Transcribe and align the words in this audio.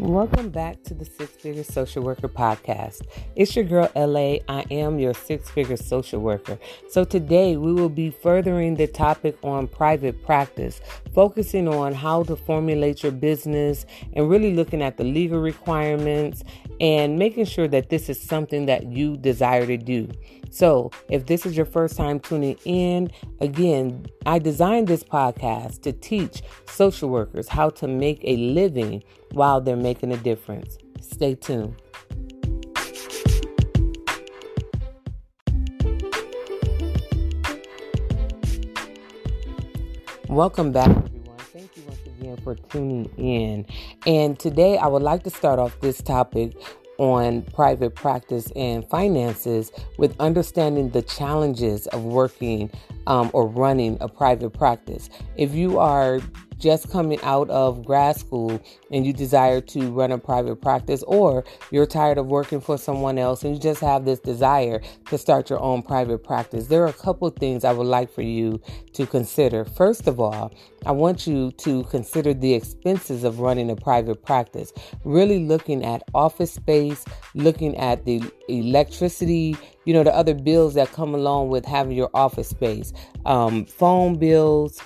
Welcome 0.00 0.48
back 0.48 0.82
to 0.84 0.94
the 0.94 1.04
Six 1.04 1.30
Figure 1.32 1.62
Social 1.62 2.02
Worker 2.02 2.26
Podcast. 2.26 3.02
It's 3.36 3.54
your 3.54 3.66
girl 3.66 3.90
LA. 3.94 4.38
I 4.48 4.64
am 4.70 4.98
your 4.98 5.12
six 5.12 5.50
figure 5.50 5.76
social 5.76 6.22
worker. 6.22 6.58
So 6.88 7.04
today 7.04 7.58
we 7.58 7.74
will 7.74 7.90
be 7.90 8.08
furthering 8.08 8.76
the 8.76 8.86
topic 8.86 9.36
on 9.42 9.68
private 9.68 10.24
practice, 10.24 10.80
focusing 11.14 11.68
on 11.68 11.92
how 11.92 12.22
to 12.22 12.34
formulate 12.34 13.02
your 13.02 13.12
business 13.12 13.84
and 14.14 14.30
really 14.30 14.54
looking 14.54 14.80
at 14.80 14.96
the 14.96 15.04
legal 15.04 15.38
requirements 15.38 16.44
and 16.80 17.18
making 17.18 17.44
sure 17.44 17.68
that 17.68 17.90
this 17.90 18.08
is 18.08 18.18
something 18.18 18.64
that 18.64 18.86
you 18.86 19.18
desire 19.18 19.66
to 19.66 19.76
do. 19.76 20.08
So, 20.50 20.90
if 21.10 21.26
this 21.26 21.44
is 21.44 21.56
your 21.56 21.66
first 21.66 21.96
time 21.96 22.20
tuning 22.20 22.56
in, 22.64 23.10
again, 23.40 24.06
I 24.24 24.38
designed 24.38 24.88
this 24.88 25.04
podcast 25.04 25.82
to 25.82 25.92
teach 25.92 26.42
social 26.64 27.10
workers 27.10 27.48
how 27.48 27.68
to 27.70 27.86
make 27.86 28.20
a 28.24 28.36
living 28.36 29.04
while 29.32 29.60
they're 29.60 29.76
making 29.76 30.12
a 30.12 30.16
difference. 30.16 30.78
Stay 31.00 31.34
tuned. 31.34 31.74
Welcome 40.28 40.70
back, 40.70 40.88
everyone. 40.88 41.38
Thank 41.38 41.76
you 41.76 41.82
once 41.88 41.98
again 42.06 42.36
for 42.44 42.54
tuning 42.54 43.10
in. 43.18 43.66
And 44.06 44.38
today 44.38 44.78
I 44.78 44.86
would 44.86 45.02
like 45.02 45.24
to 45.24 45.30
start 45.30 45.58
off 45.58 45.78
this 45.80 46.00
topic 46.00 46.54
on 46.98 47.42
private 47.54 47.94
practice 47.94 48.52
and 48.54 48.88
finances 48.88 49.72
with 49.98 50.14
understanding 50.20 50.90
the 50.90 51.02
challenges 51.02 51.86
of 51.88 52.04
working 52.04 52.70
um, 53.08 53.30
or 53.32 53.48
running 53.48 53.96
a 54.00 54.08
private 54.08 54.50
practice. 54.50 55.10
If 55.36 55.54
you 55.54 55.78
are 55.78 56.20
just 56.60 56.90
coming 56.90 57.18
out 57.22 57.50
of 57.50 57.84
grad 57.84 58.16
school 58.16 58.60
and 58.90 59.06
you 59.06 59.12
desire 59.12 59.60
to 59.60 59.90
run 59.90 60.12
a 60.12 60.18
private 60.18 60.60
practice, 60.60 61.02
or 61.04 61.44
you're 61.70 61.86
tired 61.86 62.18
of 62.18 62.26
working 62.26 62.60
for 62.60 62.78
someone 62.78 63.18
else 63.18 63.42
and 63.42 63.54
you 63.54 63.60
just 63.60 63.80
have 63.80 64.04
this 64.04 64.20
desire 64.20 64.80
to 65.08 65.18
start 65.18 65.50
your 65.50 65.60
own 65.60 65.82
private 65.82 66.22
practice, 66.22 66.66
there 66.66 66.82
are 66.82 66.88
a 66.88 66.92
couple 66.92 67.28
things 67.30 67.64
I 67.64 67.72
would 67.72 67.86
like 67.86 68.12
for 68.12 68.22
you 68.22 68.60
to 68.92 69.06
consider. 69.06 69.64
First 69.64 70.06
of 70.06 70.20
all, 70.20 70.52
I 70.86 70.92
want 70.92 71.26
you 71.26 71.52
to 71.52 71.84
consider 71.84 72.34
the 72.34 72.54
expenses 72.54 73.24
of 73.24 73.40
running 73.40 73.70
a 73.70 73.76
private 73.76 74.22
practice, 74.24 74.72
really 75.04 75.46
looking 75.46 75.84
at 75.84 76.02
office 76.14 76.52
space, 76.52 77.04
looking 77.34 77.76
at 77.76 78.04
the 78.04 78.22
electricity, 78.48 79.56
you 79.84 79.94
know, 79.94 80.04
the 80.04 80.14
other 80.14 80.34
bills 80.34 80.74
that 80.74 80.92
come 80.92 81.14
along 81.14 81.48
with 81.48 81.64
having 81.64 81.96
your 81.96 82.10
office 82.14 82.48
space, 82.48 82.92
um, 83.24 83.64
phone 83.66 84.16
bills 84.16 84.80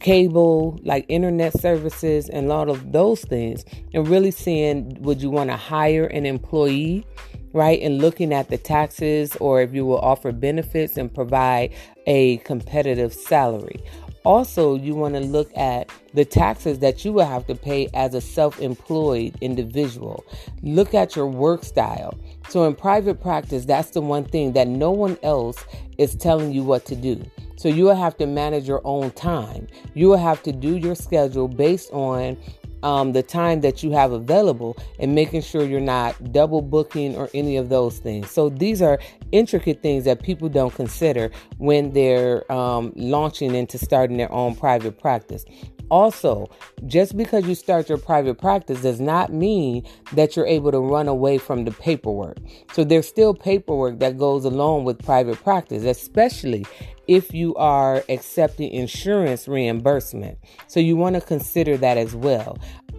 cable, 0.00 0.78
like 0.82 1.04
internet 1.08 1.58
services, 1.58 2.28
and 2.28 2.46
a 2.46 2.48
lot 2.48 2.68
of 2.68 2.92
those 2.92 3.22
things, 3.22 3.64
and 3.94 4.08
really 4.08 4.30
seeing 4.30 5.00
would 5.02 5.22
you 5.22 5.30
want 5.30 5.50
to 5.50 5.56
hire 5.56 6.06
an 6.06 6.26
employee, 6.26 7.06
right? 7.52 7.80
And 7.80 7.98
looking 7.98 8.32
at 8.32 8.48
the 8.48 8.58
taxes 8.58 9.36
or 9.36 9.60
if 9.60 9.72
you 9.74 9.84
will 9.84 9.98
offer 9.98 10.32
benefits 10.32 10.96
and 10.96 11.12
provide 11.12 11.72
a 12.06 12.38
competitive 12.38 13.12
salary. 13.12 13.80
Also, 14.24 14.74
you 14.74 14.94
want 14.94 15.14
to 15.14 15.20
look 15.20 15.50
at 15.56 15.90
the 16.12 16.26
taxes 16.26 16.80
that 16.80 17.04
you 17.04 17.12
will 17.12 17.24
have 17.24 17.46
to 17.46 17.54
pay 17.54 17.88
as 17.94 18.12
a 18.12 18.20
self 18.20 18.60
employed 18.60 19.34
individual. 19.40 20.24
Look 20.62 20.92
at 20.92 21.16
your 21.16 21.26
work 21.26 21.64
style. 21.64 22.18
So, 22.50 22.64
in 22.64 22.74
private 22.74 23.22
practice, 23.22 23.64
that's 23.64 23.90
the 23.90 24.02
one 24.02 24.24
thing 24.24 24.52
that 24.52 24.68
no 24.68 24.90
one 24.90 25.16
else 25.22 25.64
is 25.96 26.14
telling 26.14 26.52
you 26.52 26.62
what 26.62 26.84
to 26.86 26.96
do. 26.96 27.24
So 27.60 27.68
you 27.68 27.84
will 27.84 27.94
have 27.94 28.16
to 28.16 28.26
manage 28.26 28.66
your 28.66 28.80
own 28.84 29.10
time. 29.10 29.66
You 29.92 30.08
will 30.08 30.16
have 30.16 30.42
to 30.44 30.50
do 30.50 30.78
your 30.78 30.94
schedule 30.94 31.46
based 31.46 31.92
on 31.92 32.38
um, 32.82 33.12
the 33.12 33.22
time 33.22 33.60
that 33.60 33.82
you 33.82 33.90
have 33.90 34.12
available 34.12 34.78
and 34.98 35.14
making 35.14 35.42
sure 35.42 35.62
you're 35.62 35.78
not 35.78 36.32
double 36.32 36.62
booking 36.62 37.14
or 37.16 37.28
any 37.34 37.58
of 37.58 37.68
those 37.68 37.98
things. 37.98 38.30
So 38.30 38.48
these 38.48 38.80
are 38.80 38.98
intricate 39.30 39.82
things 39.82 40.04
that 40.06 40.22
people 40.22 40.48
don't 40.48 40.74
consider 40.74 41.30
when 41.58 41.92
they're 41.92 42.50
um, 42.50 42.94
launching 42.96 43.54
into 43.54 43.76
starting 43.76 44.16
their 44.16 44.32
own 44.32 44.54
private 44.54 44.98
practice. 44.98 45.44
Also, 45.90 46.48
just 46.86 47.16
because 47.16 47.46
you 47.46 47.54
start 47.54 47.88
your 47.88 47.98
private 47.98 48.38
practice 48.38 48.82
does 48.82 49.00
not 49.00 49.32
mean 49.32 49.84
that 50.12 50.36
you're 50.36 50.46
able 50.46 50.70
to 50.70 50.78
run 50.78 51.08
away 51.08 51.36
from 51.36 51.64
the 51.64 51.72
paperwork. 51.72 52.36
So 52.72 52.84
there's 52.84 53.08
still 53.08 53.34
paperwork 53.34 53.98
that 53.98 54.16
goes 54.16 54.44
along 54.44 54.84
with 54.84 55.04
private 55.04 55.42
practice, 55.42 55.84
especially 55.84 56.64
if 57.08 57.34
you 57.34 57.54
are 57.56 58.04
accepting 58.08 58.70
insurance 58.70 59.48
reimbursement. 59.48 60.38
So 60.68 60.78
you 60.78 60.96
want 60.96 61.16
to 61.16 61.20
consider 61.20 61.76
that 61.78 61.98
as 61.98 62.14
well. 62.14 62.56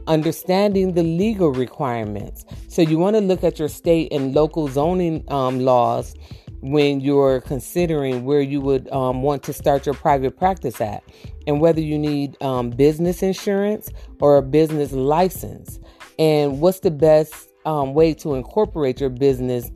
Understanding 0.08 0.94
the 0.94 1.04
legal 1.04 1.52
requirements. 1.52 2.44
So 2.68 2.82
you 2.82 2.98
want 2.98 3.16
to 3.16 3.22
look 3.22 3.44
at 3.44 3.58
your 3.58 3.70
state 3.70 4.12
and 4.12 4.34
local 4.36 4.68
zoning 4.68 5.24
um, 5.30 5.62
laws 5.62 6.14
when 6.62 7.02
you're 7.02 7.42
considering 7.42 8.24
where 8.24 8.42
you 8.42 8.62
would 8.62 8.90
um, 8.92 9.22
want 9.22 9.44
to 9.44 9.54
start 9.54 9.86
your 9.86 9.96
private 9.96 10.38
practice 10.38 10.80
at 10.80 11.04
and 11.48 11.60
whether 11.60 11.82
you 11.82 11.98
need 11.98 12.42
um, 12.42 12.70
business 12.70 13.24
insurance 13.24 13.90
or 14.20 14.38
a 14.38 14.42
business 14.42 14.92
license 14.92 15.80
and 16.20 16.62
what's 16.62 16.80
the 16.80 16.92
best 16.92 17.50
um, 17.66 17.94
way 17.94 18.14
to 18.14 18.36
incorporate 18.36 19.00
your 19.00 19.10
business 19.10 19.72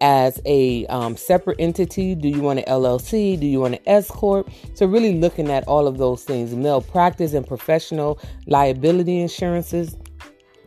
as 0.00 0.40
a 0.44 0.86
um, 0.86 1.16
separate 1.16 1.56
entity? 1.58 2.14
Do 2.14 2.28
you 2.28 2.40
want 2.40 2.58
an 2.58 2.64
LLC? 2.66 3.38
Do 3.38 3.46
you 3.46 3.60
want 3.60 3.74
an 3.74 3.80
S 3.86 4.10
corp? 4.10 4.50
So 4.74 4.86
really 4.86 5.18
looking 5.18 5.50
at 5.50 5.66
all 5.66 5.86
of 5.86 5.98
those 5.98 6.24
things, 6.24 6.54
malpractice 6.54 7.32
and 7.32 7.46
professional 7.46 8.18
liability 8.46 9.20
insurances. 9.20 9.96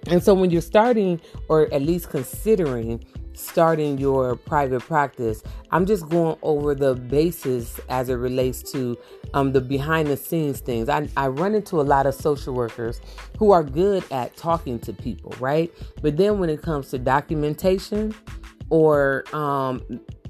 And 0.08 0.24
so 0.24 0.34
when 0.34 0.50
you're 0.50 0.62
starting 0.62 1.22
or 1.47 1.72
at 1.74 1.81
least 1.81 2.09
considering 2.09 3.03
starting 3.39 3.97
your 3.97 4.35
private 4.35 4.81
practice, 4.81 5.44
I'm 5.72 5.85
just 5.85 6.09
going 6.09 6.38
over 6.41 6.75
the 6.75 6.95
basis 6.95 7.79
as 7.89 8.09
it 8.09 8.16
relates 8.16 8.61
to 8.72 8.97
um, 9.33 9.53
the 9.53 9.61
behind 9.61 10.07
the 10.07 10.17
scenes 10.17 10.59
things. 10.59 10.89
I, 10.89 11.07
I 11.17 11.27
run 11.27 11.55
into 11.55 11.79
a 11.79 11.83
lot 11.83 12.05
of 12.05 12.16
social 12.16 12.53
workers 12.53 13.01
who 13.38 13.51
are 13.51 13.63
good 13.63 14.03
at 14.11 14.35
talking 14.35 14.79
to 14.79 14.94
people, 14.94 15.33
right? 15.39 15.72
But 16.01 16.17
then 16.17 16.39
when 16.39 16.49
it 16.49 16.61
comes 16.61 16.89
to 16.89 16.97
documentation, 16.97 18.13
or 18.69 19.23
um, 19.33 19.81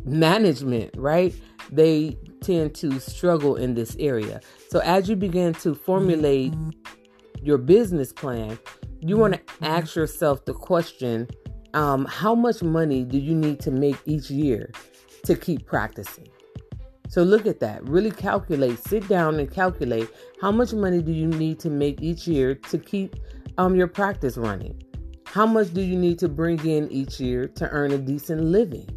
management, 0.06 0.96
right? 0.98 1.34
They 1.72 2.18
tend 2.42 2.76
to 2.76 3.00
struggle 3.00 3.56
in 3.56 3.76
this 3.76 3.96
area. 4.00 4.42
So 4.70 4.80
as 4.80 5.10
you 5.10 5.16
begin 5.16 5.54
to 5.56 5.76
formulate 5.76 6.54
your 7.42 7.58
business 7.58 8.12
plan, 8.14 8.58
you 9.02 9.18
want 9.18 9.34
to 9.34 9.42
ask 9.62 9.96
yourself 9.96 10.46
the 10.46 10.54
question 10.54 11.28
um, 11.74 12.06
how 12.06 12.36
much 12.36 12.62
money 12.62 13.04
do 13.04 13.18
you 13.18 13.36
need 13.36 13.60
to 13.62 13.72
make 13.72 13.98
each 14.06 14.30
year 14.30 14.72
to 15.24 15.36
keep 15.36 15.66
practicing? 15.66 16.28
So 17.10 17.24
look 17.24 17.48
at 17.48 17.60
that. 17.62 17.84
Really 17.90 18.12
calculate. 18.12 18.78
Sit 18.80 19.08
down 19.08 19.40
and 19.40 19.52
calculate 19.52 20.10
how 20.42 20.52
much 20.52 20.74
money 20.74 21.02
do 21.02 21.12
you 21.12 21.28
need 21.28 21.60
to 21.62 21.70
make 21.70 22.02
each 22.02 22.28
year 22.28 22.54
to 22.54 22.78
keep 22.78 23.16
um, 23.58 23.76
your 23.76 23.88
practice 23.88 24.38
running. 24.38 24.82
How 25.26 25.46
much 25.46 25.74
do 25.74 25.82
you 25.82 25.98
need 25.98 26.20
to 26.20 26.30
bring 26.30 26.60
in 26.66 26.92
each 26.92 27.20
year 27.20 27.48
to 27.48 27.70
earn 27.70 27.92
a 27.92 27.98
decent 27.98 28.42
living? 28.42 28.88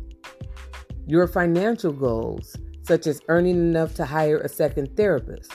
Your 1.07 1.27
financial 1.27 1.93
goals, 1.93 2.57
such 2.83 3.07
as 3.07 3.21
earning 3.29 3.57
enough 3.57 3.95
to 3.95 4.05
hire 4.05 4.39
a 4.39 4.49
second 4.49 4.97
therapist. 4.97 5.53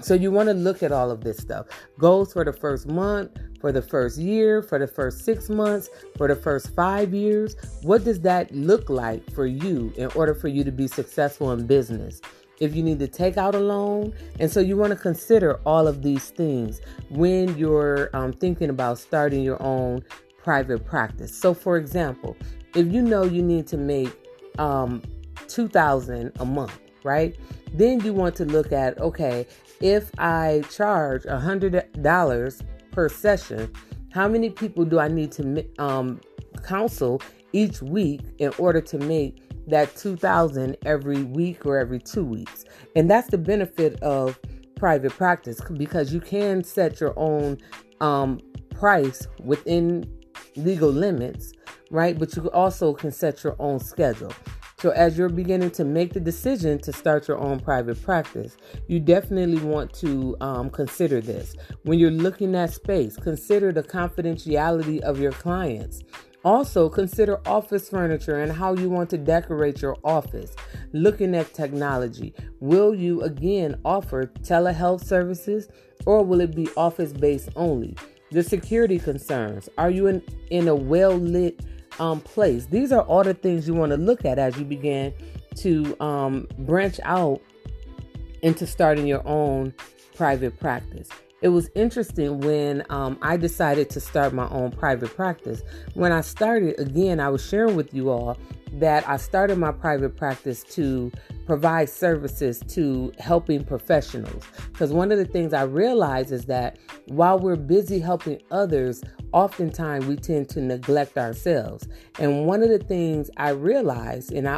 So, 0.00 0.14
you 0.14 0.30
want 0.30 0.48
to 0.48 0.54
look 0.54 0.82
at 0.82 0.92
all 0.92 1.10
of 1.10 1.22
this 1.22 1.38
stuff. 1.38 1.66
Goals 1.98 2.32
for 2.32 2.44
the 2.44 2.52
first 2.52 2.86
month, 2.86 3.36
for 3.60 3.72
the 3.72 3.82
first 3.82 4.18
year, 4.18 4.62
for 4.62 4.78
the 4.78 4.86
first 4.86 5.24
six 5.24 5.48
months, 5.48 5.88
for 6.16 6.26
the 6.28 6.36
first 6.36 6.74
five 6.74 7.12
years. 7.14 7.56
What 7.82 8.04
does 8.04 8.20
that 8.20 8.52
look 8.54 8.88
like 8.88 9.30
for 9.32 9.46
you 9.46 9.92
in 9.96 10.10
order 10.14 10.34
for 10.34 10.48
you 10.48 10.64
to 10.64 10.72
be 10.72 10.86
successful 10.86 11.52
in 11.52 11.66
business? 11.66 12.20
if 12.60 12.76
you 12.76 12.82
need 12.82 12.98
to 12.98 13.08
take 13.08 13.38
out 13.38 13.54
a 13.54 13.58
loan. 13.58 14.12
And 14.38 14.50
so 14.50 14.60
you 14.60 14.76
want 14.76 14.90
to 14.90 14.98
consider 14.98 15.58
all 15.64 15.88
of 15.88 16.02
these 16.02 16.28
things 16.28 16.80
when 17.08 17.56
you're 17.56 18.14
um, 18.14 18.32
thinking 18.32 18.68
about 18.68 18.98
starting 18.98 19.42
your 19.42 19.60
own 19.62 20.04
private 20.36 20.84
practice. 20.84 21.34
So, 21.36 21.54
for 21.54 21.76
example, 21.76 22.36
if 22.74 22.86
you 22.92 23.02
know 23.02 23.24
you 23.24 23.42
need 23.42 23.66
to 23.68 23.76
make 23.76 24.14
um, 24.58 25.02
2000 25.48 26.32
a 26.38 26.44
month, 26.44 26.78
right? 27.02 27.34
Then 27.72 28.00
you 28.00 28.12
want 28.12 28.36
to 28.36 28.44
look 28.44 28.72
at 28.72 28.98
okay, 28.98 29.46
if 29.80 30.10
I 30.18 30.62
charge 30.70 31.22
$100 31.24 32.62
per 32.90 33.08
session, 33.08 33.72
how 34.12 34.28
many 34.28 34.50
people 34.50 34.84
do 34.84 34.98
I 34.98 35.08
need 35.08 35.32
to 35.32 35.64
um, 35.78 36.20
counsel 36.64 37.20
each 37.52 37.82
week 37.82 38.20
in 38.38 38.52
order 38.58 38.80
to 38.80 38.98
make 38.98 39.42
that 39.68 39.94
2000 39.96 40.76
every 40.84 41.22
week 41.22 41.64
or 41.66 41.78
every 41.78 41.98
2 41.98 42.24
weeks. 42.24 42.64
And 42.96 43.10
that's 43.10 43.28
the 43.28 43.38
benefit 43.38 44.00
of 44.02 44.38
private 44.76 45.12
practice 45.12 45.60
because 45.76 46.12
you 46.12 46.20
can 46.20 46.64
set 46.64 47.00
your 47.00 47.12
own 47.18 47.58
um, 48.00 48.40
price 48.70 49.26
within 49.44 50.04
legal 50.56 50.90
limits, 50.90 51.52
right? 51.90 52.18
But 52.18 52.34
you 52.34 52.50
also 52.50 52.94
can 52.94 53.12
set 53.12 53.44
your 53.44 53.56
own 53.58 53.78
schedule. 53.78 54.32
So, 54.80 54.90
as 54.90 55.18
you're 55.18 55.28
beginning 55.28 55.72
to 55.72 55.84
make 55.84 56.14
the 56.14 56.20
decision 56.20 56.78
to 56.78 56.92
start 56.92 57.28
your 57.28 57.36
own 57.36 57.60
private 57.60 58.02
practice, 58.02 58.56
you 58.86 58.98
definitely 58.98 59.58
want 59.58 59.92
to 59.94 60.34
um, 60.40 60.70
consider 60.70 61.20
this. 61.20 61.54
When 61.82 61.98
you're 61.98 62.10
looking 62.10 62.54
at 62.54 62.72
space, 62.72 63.14
consider 63.14 63.72
the 63.72 63.82
confidentiality 63.82 65.00
of 65.00 65.20
your 65.20 65.32
clients. 65.32 66.02
Also, 66.46 66.88
consider 66.88 67.46
office 67.46 67.90
furniture 67.90 68.40
and 68.40 68.50
how 68.50 68.74
you 68.74 68.88
want 68.88 69.10
to 69.10 69.18
decorate 69.18 69.82
your 69.82 69.98
office. 70.02 70.56
Looking 70.94 71.34
at 71.34 71.52
technology, 71.52 72.32
will 72.60 72.94
you 72.94 73.20
again 73.20 73.78
offer 73.84 74.32
telehealth 74.40 75.04
services 75.04 75.68
or 76.06 76.24
will 76.24 76.40
it 76.40 76.56
be 76.56 76.70
office 76.78 77.12
based 77.12 77.50
only? 77.54 77.94
The 78.30 78.42
security 78.42 78.98
concerns, 78.98 79.68
are 79.76 79.90
you 79.90 80.06
in, 80.06 80.22
in 80.48 80.68
a 80.68 80.74
well 80.74 81.16
lit 81.16 81.60
um, 82.00 82.20
place. 82.20 82.66
These 82.66 82.90
are 82.90 83.02
all 83.02 83.22
the 83.22 83.34
things 83.34 83.68
you 83.68 83.74
want 83.74 83.90
to 83.90 83.98
look 83.98 84.24
at 84.24 84.38
as 84.38 84.58
you 84.58 84.64
begin 84.64 85.14
to 85.56 85.96
um, 86.02 86.48
branch 86.58 86.98
out 87.04 87.40
into 88.42 88.66
starting 88.66 89.06
your 89.06 89.26
own 89.26 89.74
private 90.16 90.58
practice. 90.58 91.08
It 91.42 91.48
was 91.48 91.70
interesting 91.74 92.40
when 92.40 92.84
um, 92.90 93.18
I 93.22 93.36
decided 93.36 93.88
to 93.90 94.00
start 94.00 94.34
my 94.34 94.48
own 94.50 94.72
private 94.72 95.14
practice. 95.14 95.62
When 95.94 96.12
I 96.12 96.20
started, 96.20 96.78
again, 96.78 97.18
I 97.18 97.30
was 97.30 97.46
sharing 97.46 97.76
with 97.76 97.94
you 97.94 98.10
all 98.10 98.36
that 98.74 99.08
I 99.08 99.16
started 99.16 99.58
my 99.58 99.72
private 99.72 100.16
practice 100.16 100.62
to 100.64 101.10
provide 101.46 101.88
services 101.88 102.60
to 102.68 103.12
helping 103.18 103.64
professionals. 103.64 104.44
Because 104.70 104.92
one 104.92 105.10
of 105.10 105.18
the 105.18 105.24
things 105.24 105.52
I 105.52 105.62
realize 105.62 106.30
is 106.30 106.44
that 106.44 106.78
while 107.06 107.38
we're 107.38 107.56
busy 107.56 107.98
helping 107.98 108.40
others, 108.50 109.02
oftentimes 109.32 110.06
we 110.06 110.16
tend 110.16 110.48
to 110.50 110.60
neglect 110.60 111.16
ourselves. 111.18 111.88
And 112.18 112.46
one 112.46 112.62
of 112.62 112.68
the 112.68 112.78
things 112.78 113.30
I 113.36 113.50
realize, 113.50 114.30
and 114.30 114.48
I 114.48 114.56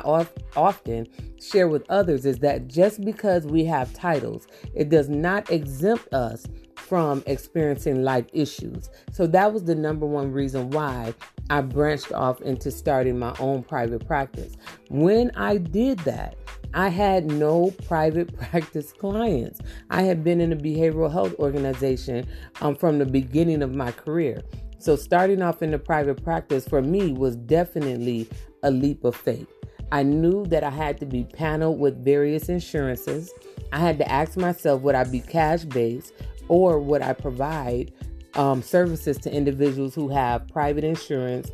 often 0.57 1.09
share 1.41 1.69
with 1.69 1.85
others, 1.91 2.27
is 2.27 2.39
that 2.39 2.69
just 2.69 3.05
because 3.05 3.47
we 3.47 3.65
have 3.65 3.93
titles, 3.93 4.47
it 4.75 4.89
does 4.89 5.09
not 5.09 5.51
exempt 5.51 6.13
us 6.13 6.47
from 6.77 7.23
experiencing 7.27 8.03
life 8.03 8.27
issues. 8.33 8.91
So 9.13 9.27
that 9.29 9.53
was 9.53 9.65
the 9.65 9.75
number 9.75 10.05
one 10.05 10.33
reason 10.33 10.71
why 10.71 11.15
I 11.49 11.61
branched 11.61 12.13
off 12.13 12.41
into 12.43 12.71
starting 12.71 13.19
my 13.19 13.35
own 13.39 13.63
private 13.63 14.07
practice. 14.07 14.57
When 14.89 15.31
I 15.37 15.57
did 15.57 15.99
that, 16.01 16.37
I 16.75 16.89
had 16.89 17.27
no 17.27 17.71
private 17.87 18.37
practice 18.39 18.93
clients. 18.93 19.61
I 19.91 20.03
had 20.03 20.25
been 20.25 20.41
in 20.41 20.53
a 20.53 20.57
behavioral 20.57 21.13
health 21.13 21.35
organization 21.39 22.27
um, 22.61 22.75
from 22.75 22.99
the 22.99 23.07
beginning 23.07 23.63
of 23.63 23.75
my 23.75 23.93
career. 23.93 24.43
So, 24.83 24.97
starting 24.97 25.43
off 25.43 25.63
in 25.63 25.71
the 25.71 25.79
private 25.79 26.25
practice 26.25 26.67
for 26.67 26.83
me 26.83 27.13
was 27.13 27.37
definitely 27.37 28.29
a 28.65 28.73
leap 28.73 29.05
of 29.05 29.15
faith. 29.15 29.47
I 29.93 30.03
knew 30.03 30.45
that 30.47 30.65
I 30.65 30.71
had 30.71 30.99
to 30.99 31.07
be 31.07 31.23
paneled 31.23 31.79
with 31.79 32.05
various 32.05 32.49
insurances. 32.49 33.33
I 33.71 33.79
had 33.79 33.97
to 33.99 34.11
ask 34.11 34.37
myself 34.37 34.83
would 34.83 34.97
I 34.97 35.05
be 35.05 35.21
cash 35.21 35.63
based 35.63 36.13
or 36.49 36.81
would 36.81 37.01
I 37.01 37.13
provide 37.13 37.93
um, 38.35 38.61
services 38.61 39.19
to 39.19 39.33
individuals 39.33 39.95
who 39.95 40.09
have 40.09 40.49
private 40.49 40.83
insurance 40.83 41.53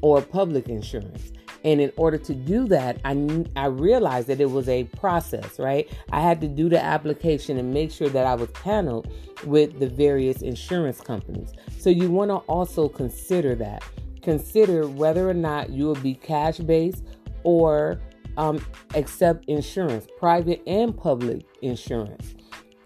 or 0.00 0.22
public 0.22 0.70
insurance? 0.70 1.30
And 1.64 1.80
in 1.80 1.92
order 1.96 2.18
to 2.18 2.34
do 2.34 2.66
that, 2.68 3.00
I, 3.04 3.44
I 3.56 3.66
realized 3.66 4.28
that 4.28 4.40
it 4.40 4.50
was 4.50 4.68
a 4.68 4.84
process, 4.84 5.58
right? 5.58 5.88
I 6.10 6.20
had 6.20 6.40
to 6.40 6.48
do 6.48 6.68
the 6.68 6.82
application 6.82 7.56
and 7.58 7.72
make 7.72 7.92
sure 7.92 8.08
that 8.08 8.26
I 8.26 8.34
was 8.34 8.50
paneled 8.50 9.12
with 9.44 9.78
the 9.78 9.88
various 9.88 10.42
insurance 10.42 11.00
companies. 11.00 11.52
So 11.78 11.90
you 11.90 12.10
want 12.10 12.30
to 12.30 12.36
also 12.48 12.88
consider 12.88 13.54
that. 13.56 13.82
Consider 14.22 14.88
whether 14.88 15.28
or 15.28 15.34
not 15.34 15.70
you 15.70 15.84
will 15.84 15.94
be 15.96 16.14
cash 16.14 16.58
based 16.58 17.04
or 17.44 18.00
um, 18.36 18.64
accept 18.94 19.44
insurance, 19.46 20.06
private 20.18 20.62
and 20.66 20.96
public 20.96 21.44
insurance. 21.60 22.34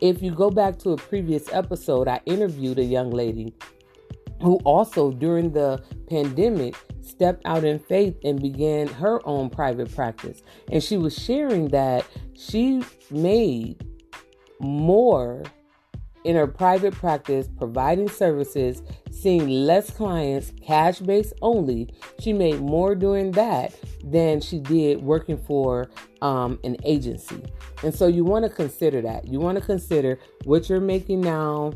If 0.01 0.23
you 0.23 0.31
go 0.31 0.51
back 0.51 0.79
to 0.81 0.91
a 0.91 0.97
previous 0.97 1.51
episode, 1.53 2.09
I 2.09 2.21
interviewed 2.27 2.79
a 2.79 2.85
young 2.85 3.11
lady 3.11 3.55
who 4.43 4.57
also 4.65 5.11
during 5.11 5.53
the 5.53 5.83
pandemic 6.09 6.75
stepped 7.07 7.43
out 7.45 7.65
in 7.65 7.79
faith 7.79 8.17
and 8.25 8.41
began 8.41 8.87
her 8.89 9.21
own 9.27 9.51
private 9.51 9.95
practice. 9.95 10.43
And 10.71 10.83
she 10.83 10.97
was 10.97 11.17
sharing 11.17 11.69
that 11.69 12.05
she 12.35 12.83
made 13.11 13.85
more 14.61 15.43
in 16.27 16.35
her 16.35 16.49
private 16.49 16.93
practice, 16.93 17.49
providing 17.57 18.09
services, 18.09 18.83
seeing 19.13 19.49
less 19.49 19.91
clients, 19.91 20.53
cash 20.61 20.99
based 20.99 21.33
only. 21.41 21.89
She 22.19 22.33
made 22.33 22.61
more 22.61 22.97
doing 22.97 23.31
that 23.33 23.73
than 24.03 24.41
she 24.41 24.59
did 24.59 25.03
working 25.03 25.39
for 25.39 25.89
um, 26.23 26.59
an 26.65 26.77
agency. 26.85 27.41
And 27.85 27.95
so 27.95 28.09
you 28.09 28.25
want 28.25 28.45
to 28.45 28.51
consider 28.51 29.01
that. 29.03 29.29
You 29.29 29.39
want 29.39 29.57
to 29.59 29.65
consider 29.65 30.19
what 30.45 30.69
you're 30.69 30.81
making 30.81 31.21
now, 31.21 31.73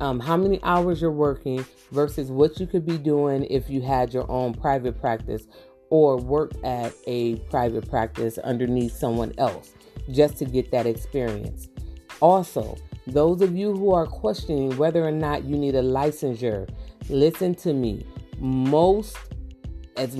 um, 0.00 0.20
how 0.20 0.36
many 0.36 0.60
hours 0.62 1.00
you're 1.00 1.10
working 1.10 1.64
versus 1.90 2.30
what 2.30 2.58
you 2.60 2.66
could 2.66 2.86
be 2.86 2.98
doing 2.98 3.44
if 3.50 3.68
you 3.68 3.80
had 3.80 4.14
your 4.14 4.30
own 4.30 4.54
private 4.54 5.00
practice 5.00 5.46
or 5.90 6.16
worked 6.16 6.62
at 6.64 6.92
a 7.06 7.36
private 7.50 7.88
practice 7.88 8.38
underneath 8.38 8.92
someone 8.92 9.32
else 9.38 9.74
just 10.10 10.36
to 10.38 10.44
get 10.44 10.70
that 10.70 10.86
experience. 10.86 11.68
Also, 12.20 12.76
those 13.06 13.40
of 13.40 13.56
you 13.56 13.72
who 13.74 13.92
are 13.92 14.06
questioning 14.06 14.76
whether 14.76 15.04
or 15.04 15.12
not 15.12 15.44
you 15.44 15.56
need 15.56 15.74
a 15.74 15.82
licensure, 15.82 16.68
listen 17.08 17.54
to 17.54 17.72
me. 17.72 18.06
Most, 18.38 19.16
as 19.96 20.14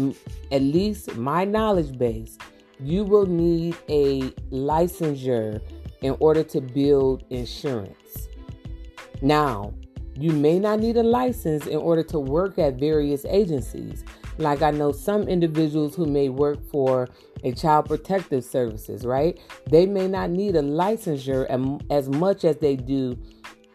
at 0.50 0.62
least 0.62 1.14
my 1.16 1.44
knowledge 1.44 1.98
base, 1.98 2.38
you 2.80 3.04
will 3.04 3.26
need 3.26 3.76
a 3.88 4.22
licensure 4.50 5.60
in 6.00 6.16
order 6.20 6.42
to 6.44 6.60
build 6.60 7.24
insurance. 7.30 8.27
Now, 9.22 9.74
you 10.14 10.32
may 10.32 10.58
not 10.58 10.80
need 10.80 10.96
a 10.96 11.02
license 11.02 11.66
in 11.66 11.76
order 11.76 12.02
to 12.04 12.18
work 12.18 12.58
at 12.58 12.74
various 12.74 13.24
agencies. 13.24 14.04
Like 14.38 14.62
I 14.62 14.70
know 14.70 14.92
some 14.92 15.28
individuals 15.28 15.94
who 15.94 16.06
may 16.06 16.28
work 16.28 16.58
for 16.70 17.08
a 17.44 17.52
child 17.52 17.86
protective 17.86 18.44
services, 18.44 19.04
right? 19.04 19.38
They 19.70 19.86
may 19.86 20.08
not 20.08 20.30
need 20.30 20.56
a 20.56 20.62
licensure 20.62 21.46
as 21.90 22.08
much 22.08 22.44
as 22.44 22.56
they 22.56 22.76
do 22.76 23.16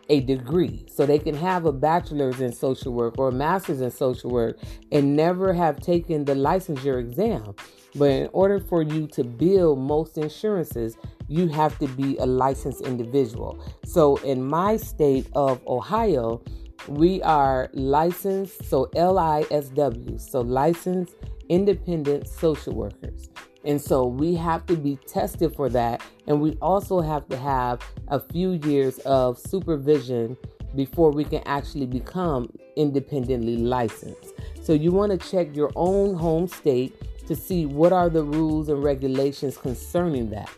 a 0.10 0.20
degree. 0.20 0.86
So 0.90 1.06
they 1.06 1.20
can 1.20 1.36
have 1.36 1.66
a 1.66 1.72
bachelor's 1.72 2.42
in 2.42 2.52
social 2.52 2.94
work 2.94 3.18
or 3.18 3.30
a 3.30 3.32
master's 3.32 3.82
in 3.82 3.92
social 3.92 4.30
work 4.30 4.60
and 4.92 5.16
never 5.16 5.54
have 5.54 5.80
taken 5.80 6.26
the 6.26 6.34
licensure 6.34 7.00
exam. 7.00 7.56
But 7.96 8.10
in 8.10 8.30
order 8.34 8.60
for 8.60 8.82
you 8.82 9.08
to 9.08 9.24
build 9.24 9.80
most 9.80 10.18
insurances, 10.18 10.98
you 11.28 11.48
have 11.50 11.78
to 11.80 11.88
be 11.88 12.18
a 12.18 12.26
licensed 12.26 12.82
individual. 12.82 13.64
So 13.86 14.18
in 14.18 14.44
my 14.44 14.78
state 14.78 15.28
of 15.34 15.62
Ohio, 15.68 16.42
we 16.88 17.22
are 17.22 17.70
licensed, 17.74 18.66
so 18.66 18.88
LISW, 18.94 20.20
so 20.20 20.42
licensed 20.42 21.16
independent 21.50 22.28
social 22.28 22.74
workers. 22.74 23.30
And 23.66 23.82
so 23.82 24.06
we 24.06 24.36
have 24.36 24.66
to 24.66 24.76
be 24.76 24.98
tested 25.08 25.56
for 25.56 25.70
that. 25.70 26.02
And 26.28 26.42
we 26.42 26.58
also 26.62 27.00
have 27.00 27.28
to 27.30 27.38
have 27.38 27.82
a 28.10 28.20
few 28.20 28.54
years 28.64 29.00
of 29.00 29.38
supervision 29.38 30.36
before 30.76 31.12
we 31.12 31.24
can 31.24 31.42
actually 31.46 31.86
become 31.86 32.52
independently 32.76 33.58
licensed. 33.58 34.34
So 34.62 34.74
you 34.74 34.92
want 34.92 35.12
to 35.12 35.30
check 35.30 35.56
your 35.56 35.72
own 35.76 36.16
home 36.16 36.48
state 36.48 36.96
to 37.28 37.36
see 37.36 37.66
what 37.66 37.94
are 37.94 38.10
the 38.10 38.24
rules 38.24 38.70
and 38.70 38.84
regulations 38.84 39.58
concerning 39.58 40.30
that 40.32 40.50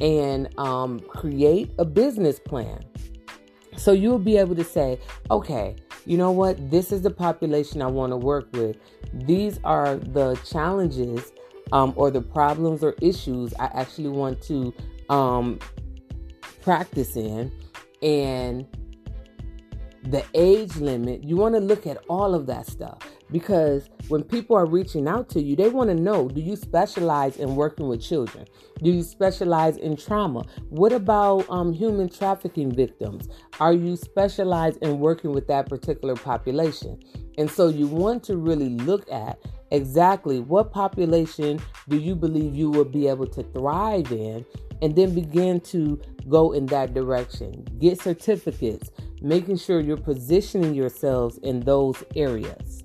and 0.00 0.56
um, 0.58 1.00
create 1.00 1.70
a 1.78 1.84
business 1.84 2.38
plan. 2.38 2.84
So 3.76 3.92
you'll 3.92 4.18
be 4.18 4.36
able 4.36 4.54
to 4.56 4.64
say, 4.64 5.00
okay, 5.30 5.76
you 6.04 6.18
know 6.18 6.30
what? 6.30 6.70
This 6.70 6.92
is 6.92 7.02
the 7.02 7.10
population 7.10 7.80
I 7.80 7.86
want 7.86 8.12
to 8.12 8.16
work 8.16 8.48
with. 8.52 8.76
These 9.12 9.58
are 9.64 9.96
the 9.96 10.34
challenges 10.44 11.32
um, 11.70 11.92
or 11.96 12.10
the 12.10 12.20
problems 12.20 12.82
or 12.82 12.94
issues 13.00 13.54
I 13.58 13.66
actually 13.66 14.10
want 14.10 14.42
to 14.42 14.74
um, 15.08 15.58
practice 16.60 17.16
in. 17.16 17.52
And 18.02 18.66
the 20.02 20.24
age 20.34 20.76
limit, 20.76 21.22
you 21.24 21.36
want 21.36 21.54
to 21.54 21.60
look 21.60 21.86
at 21.86 21.98
all 22.08 22.34
of 22.34 22.46
that 22.46 22.66
stuff 22.66 23.11
because 23.32 23.88
when 24.08 24.22
people 24.22 24.54
are 24.56 24.66
reaching 24.66 25.08
out 25.08 25.28
to 25.30 25.42
you, 25.42 25.56
they 25.56 25.70
want 25.70 25.88
to 25.88 25.94
know 25.94 26.28
do 26.28 26.40
you 26.40 26.54
specialize 26.54 27.38
in 27.38 27.56
working 27.56 27.88
with 27.88 28.02
children? 28.02 28.46
Do 28.82 28.90
you 28.90 29.02
specialize 29.02 29.76
in 29.78 29.96
trauma? 29.96 30.44
What 30.68 30.92
about 30.92 31.48
um, 31.48 31.72
human 31.72 32.08
trafficking 32.08 32.70
victims? 32.72 33.28
Are 33.58 33.72
you 33.72 33.96
specialized 33.96 34.82
in 34.82 35.00
working 35.00 35.32
with 35.32 35.48
that 35.48 35.68
particular 35.68 36.14
population? 36.14 37.00
And 37.38 37.50
so 37.50 37.68
you 37.68 37.86
want 37.86 38.22
to 38.24 38.36
really 38.36 38.68
look 38.68 39.10
at 39.10 39.38
exactly 39.70 40.40
what 40.40 40.70
population 40.70 41.58
do 41.88 41.96
you 41.96 42.14
believe 42.14 42.54
you 42.54 42.70
will 42.70 42.84
be 42.84 43.08
able 43.08 43.26
to 43.26 43.42
thrive 43.42 44.12
in 44.12 44.44
and 44.82 44.94
then 44.96 45.14
begin 45.14 45.60
to 45.60 46.00
go 46.28 46.52
in 46.52 46.66
that 46.66 46.92
direction. 46.92 47.64
Get 47.78 48.00
certificates, 48.00 48.90
making 49.22 49.56
sure 49.56 49.80
you're 49.80 49.96
positioning 49.96 50.74
yourselves 50.74 51.38
in 51.38 51.60
those 51.60 52.02
areas. 52.16 52.81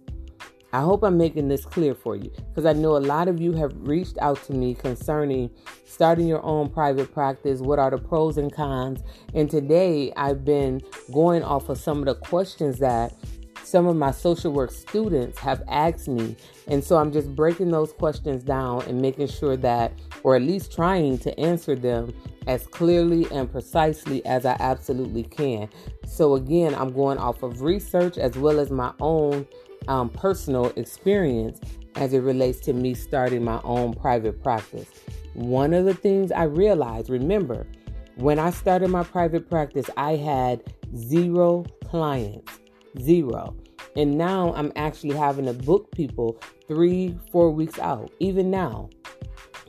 I 0.77 0.81
hope 0.81 1.03
I'm 1.03 1.17
making 1.17 1.47
this 1.47 1.65
clear 1.65 1.95
for 1.95 2.15
you 2.15 2.31
because 2.49 2.67
I 2.67 2.73
know 2.73 2.97
a 2.97 2.99
lot 2.99 3.27
of 3.27 3.41
you 3.41 3.51
have 3.53 3.73
reached 3.79 4.15
out 4.19 4.43
to 4.43 4.53
me 4.53 4.75
concerning 4.75 5.49
starting 5.85 6.27
your 6.27 6.45
own 6.45 6.69
private 6.69 7.11
practice. 7.11 7.61
What 7.61 7.79
are 7.79 7.89
the 7.89 7.97
pros 7.97 8.37
and 8.37 8.53
cons? 8.53 9.01
And 9.33 9.49
today 9.49 10.13
I've 10.15 10.45
been 10.45 10.81
going 11.11 11.41
off 11.41 11.69
of 11.69 11.79
some 11.79 11.97
of 11.97 12.05
the 12.05 12.13
questions 12.13 12.77
that 12.77 13.15
some 13.63 13.87
of 13.87 13.95
my 13.95 14.11
social 14.11 14.53
work 14.53 14.69
students 14.69 15.39
have 15.39 15.63
asked 15.67 16.07
me. 16.07 16.35
And 16.67 16.83
so 16.83 16.97
I'm 16.97 17.11
just 17.11 17.35
breaking 17.35 17.71
those 17.71 17.91
questions 17.91 18.43
down 18.43 18.83
and 18.83 19.01
making 19.01 19.29
sure 19.29 19.57
that, 19.57 19.93
or 20.21 20.35
at 20.35 20.43
least 20.43 20.71
trying 20.71 21.17
to 21.19 21.39
answer 21.39 21.75
them 21.75 22.13
as 22.45 22.67
clearly 22.67 23.25
and 23.31 23.51
precisely 23.51 24.23
as 24.27 24.45
I 24.45 24.55
absolutely 24.59 25.23
can. 25.23 25.69
So, 26.05 26.35
again, 26.35 26.75
I'm 26.75 26.93
going 26.93 27.17
off 27.17 27.41
of 27.41 27.61
research 27.61 28.19
as 28.19 28.37
well 28.37 28.59
as 28.59 28.69
my 28.69 28.93
own 29.01 29.45
um, 29.87 30.09
personal 30.09 30.67
experience 30.75 31.59
as 31.95 32.13
it 32.13 32.19
relates 32.19 32.59
to 32.61 32.73
me 32.73 32.93
starting 32.93 33.43
my 33.43 33.59
own 33.63 33.93
private 33.93 34.41
practice. 34.43 34.89
One 35.33 35.73
of 35.73 35.85
the 35.85 35.93
things 35.93 36.31
I 36.31 36.43
realized, 36.43 37.09
remember, 37.09 37.67
when 38.15 38.39
I 38.39 38.49
started 38.49 38.89
my 38.89 39.03
private 39.03 39.49
practice, 39.49 39.89
I 39.97 40.15
had 40.15 40.63
zero 40.95 41.65
clients. 41.85 42.59
Zero. 42.99 43.55
And 43.95 44.17
now 44.17 44.53
I'm 44.55 44.71
actually 44.75 45.15
having 45.15 45.45
to 45.45 45.53
book 45.53 45.91
people 45.91 46.39
three, 46.67 47.17
four 47.31 47.51
weeks 47.51 47.79
out. 47.79 48.11
Even 48.19 48.49
now, 48.51 48.89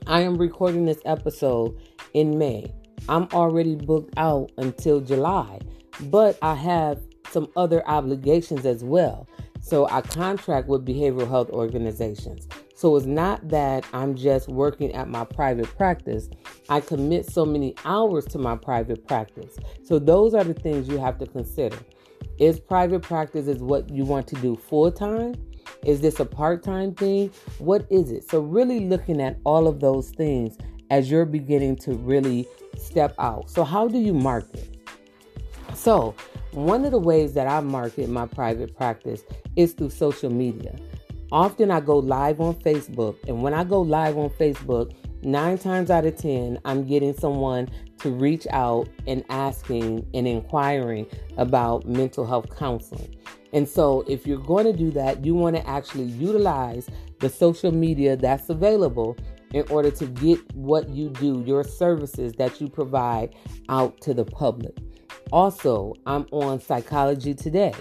I 0.06 0.20
am 0.22 0.36
recording 0.36 0.84
this 0.84 1.00
episode 1.04 1.78
in 2.14 2.38
May. 2.38 2.72
I'm 3.08 3.28
already 3.32 3.74
booked 3.74 4.14
out 4.16 4.50
until 4.58 5.00
July, 5.00 5.60
but 6.02 6.38
I 6.42 6.54
have 6.54 7.00
some 7.30 7.48
other 7.56 7.86
obligations 7.88 8.64
as 8.66 8.82
well. 8.82 9.26
So 9.68 9.86
I 9.90 10.00
contract 10.00 10.66
with 10.66 10.86
behavioral 10.86 11.28
health 11.28 11.50
organizations. 11.50 12.48
So 12.74 12.96
it's 12.96 13.04
not 13.04 13.46
that 13.50 13.84
I'm 13.92 14.14
just 14.14 14.48
working 14.48 14.94
at 14.94 15.08
my 15.08 15.24
private 15.24 15.66
practice. 15.76 16.30
I 16.70 16.80
commit 16.80 17.30
so 17.30 17.44
many 17.44 17.74
hours 17.84 18.24
to 18.28 18.38
my 18.38 18.56
private 18.56 19.06
practice. 19.06 19.58
So 19.84 19.98
those 19.98 20.32
are 20.32 20.42
the 20.42 20.54
things 20.54 20.88
you 20.88 20.96
have 20.96 21.18
to 21.18 21.26
consider. 21.26 21.76
Is 22.38 22.58
private 22.58 23.02
practice 23.02 23.46
is 23.46 23.58
what 23.58 23.90
you 23.90 24.04
want 24.04 24.26
to 24.28 24.36
do 24.36 24.56
full 24.56 24.90
time? 24.90 25.34
Is 25.84 26.00
this 26.00 26.18
a 26.18 26.24
part-time 26.24 26.94
thing? 26.94 27.30
What 27.58 27.86
is 27.90 28.10
it? 28.10 28.26
So 28.30 28.40
really 28.40 28.88
looking 28.88 29.20
at 29.20 29.36
all 29.44 29.68
of 29.68 29.80
those 29.80 30.12
things 30.12 30.56
as 30.88 31.10
you're 31.10 31.26
beginning 31.26 31.76
to 31.76 31.92
really 31.92 32.48
step 32.78 33.14
out. 33.18 33.50
So 33.50 33.64
how 33.64 33.86
do 33.86 33.98
you 33.98 34.14
market? 34.14 34.78
So, 35.74 36.14
one 36.66 36.84
of 36.84 36.90
the 36.90 36.98
ways 36.98 37.34
that 37.34 37.46
I 37.46 37.60
market 37.60 38.08
my 38.08 38.26
private 38.26 38.76
practice 38.76 39.22
is 39.56 39.72
through 39.72 39.90
social 39.90 40.30
media. 40.30 40.76
Often 41.30 41.70
I 41.70 41.80
go 41.80 41.98
live 41.98 42.40
on 42.40 42.54
Facebook, 42.54 43.16
and 43.28 43.42
when 43.42 43.52
I 43.52 43.64
go 43.64 43.80
live 43.80 44.16
on 44.16 44.30
Facebook, 44.30 44.94
nine 45.22 45.58
times 45.58 45.90
out 45.90 46.06
of 46.06 46.16
10, 46.16 46.58
I'm 46.64 46.84
getting 46.84 47.14
someone 47.14 47.68
to 47.98 48.10
reach 48.10 48.46
out 48.50 48.88
and 49.06 49.24
asking 49.28 50.08
and 50.14 50.26
inquiring 50.26 51.06
about 51.36 51.86
mental 51.86 52.26
health 52.26 52.56
counseling. 52.56 53.14
And 53.52 53.68
so, 53.68 54.04
if 54.08 54.26
you're 54.26 54.38
going 54.38 54.66
to 54.66 54.72
do 54.72 54.90
that, 54.92 55.24
you 55.24 55.34
want 55.34 55.56
to 55.56 55.66
actually 55.66 56.04
utilize 56.04 56.88
the 57.20 57.28
social 57.28 57.72
media 57.72 58.16
that's 58.16 58.48
available 58.48 59.16
in 59.52 59.64
order 59.70 59.90
to 59.90 60.06
get 60.06 60.54
what 60.54 60.88
you 60.90 61.08
do, 61.10 61.42
your 61.46 61.64
services 61.64 62.34
that 62.34 62.60
you 62.60 62.68
provide 62.68 63.34
out 63.68 64.00
to 64.02 64.12
the 64.12 64.24
public. 64.24 64.76
Also, 65.32 65.94
I'm 66.06 66.26
on 66.32 66.60
Psychology 66.60 67.34
Today. 67.34 67.74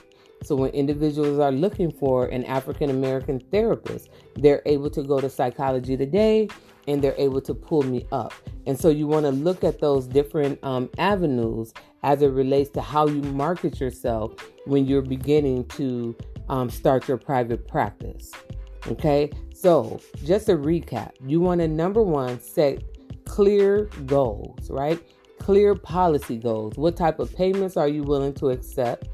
So 0.44 0.56
when 0.56 0.70
individuals 0.72 1.39
are 1.39 1.51
looking 1.51 1.92
for 1.92 2.27
an 2.27 2.44
African 2.46 2.89
American 2.89 3.39
therapist, 3.51 4.10
they're 4.36 4.62
able 4.66 4.89
to 4.92 5.04
go 5.04 5.20
to 5.20 5.30
Psychology 5.30 5.98
Today 5.98 6.48
and 6.88 7.04
they're 7.04 7.16
able 7.18 7.42
to 7.42 7.54
pull 7.54 7.84
me 7.84 8.06
up. 8.12 8.34
And 8.66 8.80
so 8.80 8.89
you 8.89 9.08
want 9.08 9.25
to 9.25 9.32
look 9.32 9.63
at 9.63 9.80
those 9.80 10.08
different 10.08 10.60
um, 10.63 10.89
avenues 10.98 11.74
as 12.04 12.22
it 12.22 12.27
relates 12.27 12.70
to 12.72 12.82
how 12.82 13.08
you 13.08 13.22
market 13.22 13.80
yourself 13.80 14.34
when 14.66 14.86
you're 14.86 15.01
beginning 15.01 15.66
to 15.70 16.16
um, 16.50 16.70
start 16.70 17.08
your 17.08 17.18
private 17.18 17.68
practice. 17.68 18.32
Okay, 18.88 19.32
so 19.54 20.00
just 20.24 20.48
a 20.48 20.56
recap 20.56 21.12
you 21.25 21.42
want 21.42 21.60
to 21.60 21.68
number 21.68 22.01
one 22.01 22.39
set 22.39 22.84
clear 23.25 23.86
goals, 24.06 24.70
right? 24.70 25.00
Clear 25.48 25.75
policy 25.75 26.36
goals. 26.36 26.75
What 26.75 26.98
type 26.98 27.20
of 27.20 27.34
payments 27.34 27.77
are 27.77 27.88
you 27.88 28.04
willing 28.04 28.34
to 28.34 28.50
accept? 28.50 29.08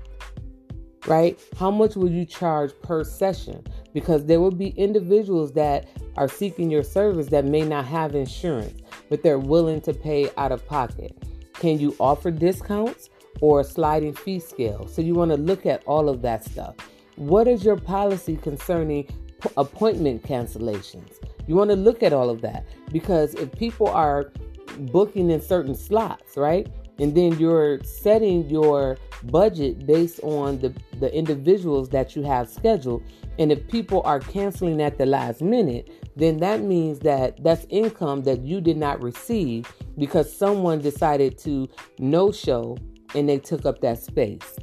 Right? 1.06 1.40
How 1.60 1.70
much 1.70 1.96
will 1.96 2.10
you 2.10 2.26
charge 2.26 2.72
per 2.82 3.04
session? 3.04 3.64
Because 3.94 4.26
there 4.26 4.40
will 4.40 4.50
be 4.50 4.70
individuals 4.70 5.52
that 5.52 5.88
are 6.18 6.28
seeking 6.28 6.72
your 6.72 6.82
service 6.82 7.28
that 7.28 7.46
may 7.46 7.62
not 7.62 7.86
have 7.86 8.16
insurance, 8.16 8.82
but 9.12 9.22
they're 9.22 9.38
willing 9.38 9.80
to 9.82 9.94
pay 9.94 10.32
out 10.36 10.52
of 10.52 10.66
pocket. 10.66 11.16
Can 11.54 11.80
you 11.80 11.96
offer 12.00 12.32
discounts 12.32 13.12
or 13.40 13.60
a 13.60 13.64
sliding 13.64 14.16
fee 14.16 14.40
scale? 14.40 14.88
So 14.88 15.04
you 15.04 15.14
want 15.14 15.30
to 15.30 15.38
look 15.38 15.68
at 15.68 15.84
all 15.86 16.10
of 16.10 16.24
that 16.24 16.44
stuff. 16.44 16.74
What 17.16 17.48
is 17.48 17.64
your 17.64 17.78
policy 17.78 18.38
concerning 18.38 19.08
appointment 19.58 20.24
cancellations. 20.24 21.20
You 21.48 21.56
want 21.56 21.70
to 21.70 21.76
look 21.76 22.04
at 22.04 22.14
all 22.14 22.30
of 22.30 22.42
that 22.42 22.66
because 22.92 23.36
if 23.36 23.52
people 23.52 23.88
are 23.88 24.32
booking 24.92 25.30
in 25.30 25.42
certain 25.42 25.76
slots, 25.76 26.38
right? 26.38 26.68
And 27.00 27.16
then 27.16 27.38
you're 27.40 27.84
setting 27.84 28.48
your 28.50 28.98
budget 29.24 29.86
based 29.86 30.20
on 30.22 30.60
the, 30.60 30.74
the 31.00 31.14
individuals 31.14 31.90
that 31.90 32.16
you 32.16 32.24
have 32.24 32.50
scheduled. 32.50 33.04
And 33.40 33.52
if 33.52 33.68
people 33.68 34.02
are 34.06 34.20
canceling 34.20 34.82
at 34.82 34.98
the 34.98 35.06
last 35.06 35.42
minute, 35.42 35.90
then 36.16 36.38
that 36.38 36.62
means 36.62 37.00
that 37.00 37.44
that's 37.44 37.66
income 37.70 38.24
that 38.24 38.42
you 38.42 38.62
did 38.62 38.78
not 38.78 39.02
receive 39.02 39.74
because 39.98 40.36
someone 40.36 40.80
decided 40.80 41.38
to 41.40 41.68
no 41.98 42.32
show 42.32 42.78
and 43.16 43.28
they 43.28 43.40
took 43.40 43.66
up 43.66 43.82
that 43.82 44.02
space. 44.02 44.58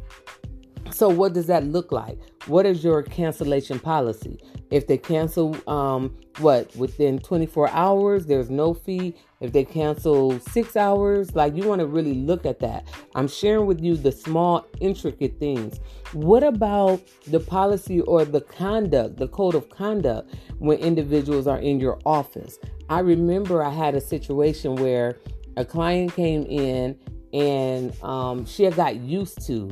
So, 0.92 1.08
what 1.08 1.32
does 1.32 1.46
that 1.46 1.64
look 1.64 1.92
like? 1.92 2.18
What 2.46 2.66
is 2.66 2.84
your 2.84 3.02
cancellation 3.02 3.78
policy? 3.78 4.38
If 4.70 4.86
they 4.86 4.98
cancel, 4.98 5.56
um, 5.68 6.16
what 6.38 6.74
within 6.76 7.18
24 7.18 7.70
hours, 7.70 8.26
there's 8.26 8.50
no 8.50 8.72
fee. 8.72 9.14
If 9.40 9.52
they 9.52 9.64
cancel 9.64 10.38
six 10.40 10.76
hours, 10.76 11.34
like 11.34 11.56
you 11.56 11.66
want 11.66 11.80
to 11.80 11.86
really 11.86 12.14
look 12.14 12.46
at 12.46 12.60
that. 12.60 12.86
I'm 13.14 13.26
sharing 13.26 13.66
with 13.66 13.80
you 13.80 13.96
the 13.96 14.12
small, 14.12 14.66
intricate 14.80 15.38
things. 15.40 15.80
What 16.12 16.44
about 16.44 17.00
the 17.26 17.40
policy 17.40 18.00
or 18.02 18.24
the 18.24 18.42
conduct, 18.42 19.16
the 19.16 19.28
code 19.28 19.54
of 19.54 19.68
conduct 19.70 20.34
when 20.58 20.78
individuals 20.78 21.46
are 21.46 21.58
in 21.58 21.80
your 21.80 21.98
office? 22.04 22.58
I 22.88 23.00
remember 23.00 23.64
I 23.64 23.70
had 23.70 23.94
a 23.94 24.00
situation 24.00 24.76
where 24.76 25.18
a 25.56 25.64
client 25.64 26.14
came 26.14 26.44
in 26.44 26.98
and 27.32 28.00
um, 28.02 28.44
she 28.46 28.64
had 28.64 28.76
got 28.76 28.96
used 28.96 29.46
to 29.46 29.70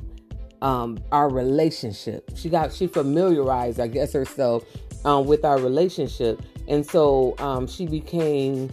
um, 0.62 0.99
our 1.12 1.28
relationship. 1.28 2.31
She 2.37 2.49
got 2.49 2.73
she 2.73 2.87
familiarized, 2.87 3.81
I 3.81 3.87
guess, 3.87 4.12
herself 4.12 4.64
um, 5.05 5.26
with 5.26 5.45
our 5.45 5.59
relationship, 5.59 6.43
and 6.67 6.85
so 6.85 7.35
um, 7.38 7.67
she 7.67 7.87
became 7.87 8.71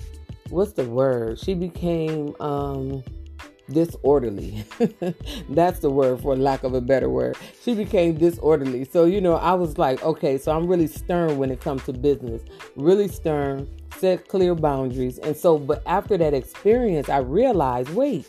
what's 0.50 0.74
the 0.74 0.86
word? 0.86 1.40
She 1.40 1.54
became 1.54 2.36
um, 2.40 3.04
disorderly. 3.72 4.64
That's 5.50 5.80
the 5.80 5.90
word 5.90 6.22
for 6.22 6.36
lack 6.36 6.64
of 6.64 6.74
a 6.74 6.82
better 6.82 7.10
word. 7.10 7.38
She 7.62 7.74
became 7.74 8.18
disorderly. 8.18 8.86
So 8.86 9.06
you 9.06 9.22
know, 9.22 9.36
I 9.36 9.54
was 9.54 9.78
like, 9.78 10.04
okay, 10.04 10.38
so 10.38 10.56
I'm 10.56 10.68
really 10.68 10.88
stern 10.88 11.38
when 11.38 11.52
it 11.52 11.62
comes 11.62 11.84
to 11.86 11.94
business. 11.94 12.42
Really 12.76 13.08
stern. 13.08 13.68
Set 13.98 14.28
clear 14.28 14.56
boundaries, 14.56 15.20
and 15.20 15.38
so, 15.38 15.58
but 15.58 15.82
after 15.86 16.18
that 16.18 16.34
experience, 16.34 17.08
I 17.08 17.20
realized, 17.20 17.90
wait 17.92 18.28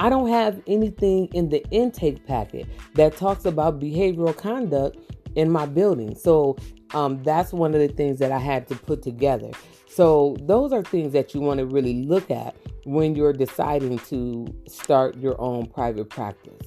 I 0.00 0.08
don't 0.08 0.30
have 0.30 0.62
anything 0.66 1.26
in 1.34 1.50
the 1.50 1.62
intake 1.70 2.26
packet 2.26 2.66
that 2.94 3.18
talks 3.18 3.44
about 3.44 3.80
behavioral 3.80 4.34
conduct 4.34 4.96
in 5.34 5.50
my 5.50 5.66
building. 5.66 6.14
So 6.14 6.56
um, 6.94 7.22
that's 7.22 7.52
one 7.52 7.74
of 7.74 7.80
the 7.80 7.88
things 7.88 8.18
that 8.18 8.32
I 8.32 8.38
had 8.38 8.66
to 8.68 8.74
put 8.74 9.02
together. 9.02 9.50
So 9.88 10.36
those 10.40 10.72
are 10.72 10.82
things 10.82 11.12
that 11.12 11.34
you 11.34 11.40
want 11.40 11.58
to 11.58 11.66
really 11.66 12.04
look 12.04 12.30
at 12.30 12.54
when 12.84 13.14
you're 13.14 13.32
deciding 13.32 13.98
to 13.98 14.46
start 14.68 15.16
your 15.18 15.40
own 15.40 15.66
private 15.66 16.08
practice. 16.08 16.66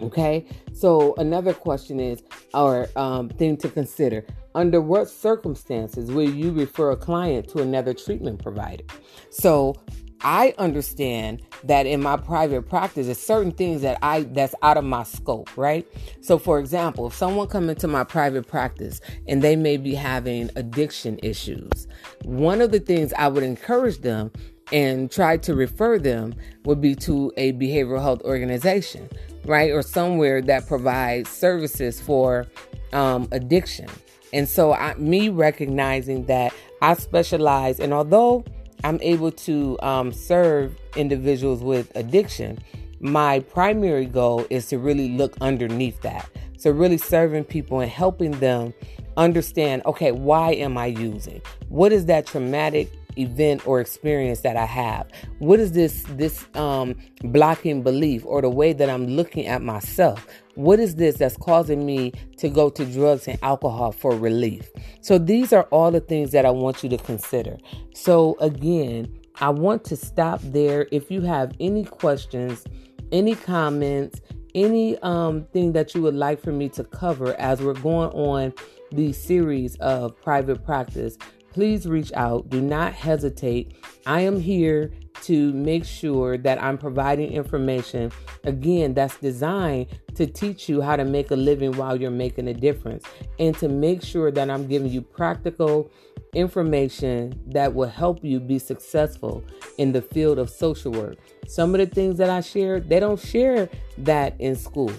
Okay, 0.00 0.46
so 0.74 1.14
another 1.16 1.54
question 1.54 2.00
is, 2.00 2.22
or 2.52 2.88
um, 2.96 3.30
thing 3.30 3.56
to 3.58 3.68
consider 3.68 4.26
under 4.54 4.80
what 4.80 5.08
circumstances 5.08 6.10
will 6.10 6.28
you 6.28 6.52
refer 6.52 6.90
a 6.90 6.96
client 6.96 7.48
to 7.48 7.62
another 7.62 7.94
treatment 7.94 8.42
provider? 8.42 8.84
So, 9.30 9.74
I 10.26 10.54
understand 10.58 11.42
that 11.62 11.86
in 11.86 12.02
my 12.02 12.16
private 12.16 12.68
practice, 12.68 13.06
there's 13.06 13.20
certain 13.20 13.52
things 13.52 13.82
that 13.82 13.96
I 14.02 14.22
that's 14.24 14.56
out 14.62 14.76
of 14.76 14.82
my 14.82 15.04
scope, 15.04 15.56
right? 15.56 15.86
So 16.20 16.36
for 16.36 16.58
example, 16.58 17.06
if 17.06 17.14
someone 17.14 17.46
come 17.46 17.70
into 17.70 17.86
my 17.86 18.02
private 18.02 18.48
practice 18.48 19.00
and 19.28 19.40
they 19.40 19.54
may 19.54 19.76
be 19.76 19.94
having 19.94 20.50
addiction 20.56 21.20
issues, 21.22 21.86
one 22.24 22.60
of 22.60 22.72
the 22.72 22.80
things 22.80 23.12
I 23.12 23.28
would 23.28 23.44
encourage 23.44 23.98
them 23.98 24.32
and 24.72 25.12
try 25.12 25.36
to 25.36 25.54
refer 25.54 25.96
them 25.96 26.34
would 26.64 26.80
be 26.80 26.96
to 26.96 27.32
a 27.36 27.52
behavioral 27.52 28.02
health 28.02 28.22
organization, 28.22 29.08
right? 29.44 29.70
Or 29.70 29.80
somewhere 29.80 30.42
that 30.42 30.66
provides 30.66 31.30
services 31.30 32.00
for 32.00 32.46
um, 32.92 33.28
addiction 33.30 33.88
And 34.32 34.48
so, 34.48 34.72
I, 34.72 34.94
me 34.96 35.28
recognizing 35.28 36.24
that 36.26 36.52
I 36.82 36.94
specialize, 36.94 37.78
and 37.78 37.92
although 37.94 38.44
I'm 38.86 39.00
able 39.02 39.32
to 39.32 39.76
um, 39.82 40.12
serve 40.12 40.78
individuals 40.94 41.60
with 41.60 41.90
addiction, 41.96 42.60
my 43.00 43.40
primary 43.40 44.06
goal 44.06 44.46
is 44.48 44.68
to 44.68 44.78
really 44.78 45.08
look 45.08 45.36
underneath 45.40 46.00
that. 46.02 46.30
So, 46.56 46.70
really 46.70 46.96
serving 46.96 47.46
people 47.46 47.80
and 47.80 47.90
helping 47.90 48.30
them 48.38 48.72
understand 49.16 49.82
okay, 49.86 50.12
why 50.12 50.52
am 50.52 50.78
I 50.78 50.86
using? 50.86 51.42
What 51.68 51.90
is 51.90 52.06
that 52.06 52.26
traumatic 52.26 52.92
event 53.18 53.66
or 53.66 53.80
experience 53.80 54.42
that 54.42 54.56
I 54.56 54.66
have? 54.66 55.08
What 55.40 55.58
is 55.58 55.72
this 55.72 56.04
this 56.10 56.46
um, 56.54 56.94
blocking 57.24 57.82
belief 57.82 58.24
or 58.24 58.40
the 58.40 58.50
way 58.50 58.72
that 58.72 58.88
I'm 58.88 59.08
looking 59.08 59.48
at 59.48 59.62
myself? 59.62 60.28
What 60.56 60.80
is 60.80 60.96
this 60.96 61.18
that's 61.18 61.36
causing 61.36 61.84
me 61.84 62.12
to 62.38 62.48
go 62.48 62.70
to 62.70 62.84
drugs 62.84 63.28
and 63.28 63.38
alcohol 63.42 63.92
for 63.92 64.12
relief? 64.16 64.68
So 65.02 65.18
these 65.18 65.52
are 65.52 65.64
all 65.64 65.90
the 65.90 66.00
things 66.00 66.32
that 66.32 66.46
I 66.46 66.50
want 66.50 66.82
you 66.82 66.88
to 66.88 66.96
consider. 66.96 67.58
So 67.94 68.36
again, 68.40 69.14
I 69.36 69.50
want 69.50 69.84
to 69.84 69.96
stop 69.96 70.40
there. 70.42 70.88
If 70.90 71.10
you 71.10 71.20
have 71.20 71.52
any 71.60 71.84
questions, 71.84 72.64
any 73.12 73.34
comments, 73.34 74.22
any 74.54 74.96
um, 75.00 75.44
thing 75.52 75.72
that 75.72 75.94
you 75.94 76.00
would 76.00 76.14
like 76.14 76.40
for 76.40 76.52
me 76.52 76.70
to 76.70 76.84
cover 76.84 77.34
as 77.38 77.60
we're 77.60 77.74
going 77.74 78.10
on 78.12 78.54
the 78.92 79.12
series 79.12 79.76
of 79.76 80.18
private 80.22 80.64
practice, 80.64 81.18
please 81.56 81.86
reach 81.86 82.12
out. 82.12 82.50
Do 82.50 82.60
not 82.60 82.92
hesitate. 82.92 83.74
I 84.04 84.20
am 84.20 84.38
here 84.38 84.92
to 85.22 85.54
make 85.54 85.86
sure 85.86 86.36
that 86.36 86.62
I'm 86.62 86.76
providing 86.76 87.32
information, 87.32 88.12
again, 88.44 88.92
that's 88.92 89.16
designed 89.20 89.86
to 90.16 90.26
teach 90.26 90.68
you 90.68 90.82
how 90.82 90.96
to 90.96 91.04
make 91.06 91.30
a 91.30 91.34
living 91.34 91.72
while 91.78 91.98
you're 91.98 92.10
making 92.10 92.46
a 92.48 92.52
difference 92.52 93.04
and 93.38 93.56
to 93.56 93.70
make 93.70 94.02
sure 94.02 94.30
that 94.30 94.50
I'm 94.50 94.66
giving 94.66 94.90
you 94.90 95.00
practical 95.00 95.90
information 96.34 97.40
that 97.46 97.72
will 97.72 97.88
help 97.88 98.22
you 98.22 98.38
be 98.38 98.58
successful 98.58 99.42
in 99.78 99.92
the 99.92 100.02
field 100.02 100.38
of 100.38 100.50
social 100.50 100.92
work. 100.92 101.16
Some 101.48 101.74
of 101.74 101.78
the 101.78 101.86
things 101.86 102.18
that 102.18 102.28
I 102.28 102.42
share, 102.42 102.80
they 102.80 103.00
don't 103.00 103.18
share 103.18 103.70
that 103.96 104.38
in 104.38 104.56
school. 104.56 104.92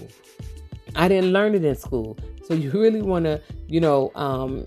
I 0.96 1.06
didn't 1.06 1.32
learn 1.32 1.54
it 1.54 1.64
in 1.64 1.76
school. 1.76 2.18
So 2.46 2.54
you 2.54 2.70
really 2.74 3.02
want 3.02 3.26
to, 3.26 3.40
you 3.68 3.80
know, 3.80 4.10
um, 4.16 4.66